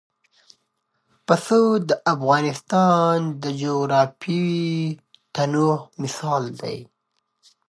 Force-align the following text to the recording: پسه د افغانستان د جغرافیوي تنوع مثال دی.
پسه 1.25 1.59
د 1.89 1.91
افغانستان 2.13 3.15
د 3.41 3.43
جغرافیوي 3.61 4.75
تنوع 5.35 5.75
مثال 6.03 6.43
دی. 6.61 6.77